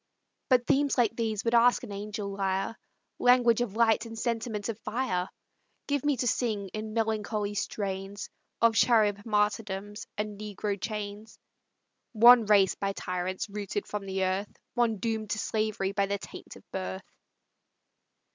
But 0.49 0.65
themes 0.65 0.97
like 0.97 1.15
these 1.15 1.43
would 1.45 1.53
ask 1.53 1.83
an 1.83 1.91
angel 1.91 2.29
lyre, 2.31 2.75
Language 3.19 3.61
of 3.61 3.75
light 3.75 4.07
and 4.07 4.17
sentiment 4.17 4.67
of 4.67 4.79
fire; 4.79 5.29
Give 5.85 6.03
me 6.03 6.17
to 6.17 6.27
sing, 6.27 6.69
in 6.69 6.95
melancholy 6.95 7.53
strains, 7.53 8.27
Of 8.61 8.73
Charib 8.73 9.23
martyrdoms 9.27 10.07
and 10.17 10.39
Negro 10.39 10.81
chains; 10.81 11.37
One 12.13 12.47
race 12.47 12.73
by 12.73 12.93
tyrants 12.93 13.47
rooted 13.47 13.85
from 13.85 14.07
the 14.07 14.23
earth, 14.25 14.49
One 14.73 14.97
doom'd 14.97 15.29
to 15.29 15.37
slavery 15.37 15.91
by 15.91 16.07
the 16.07 16.17
taint 16.17 16.55
of 16.55 16.63
birth! 16.71 17.05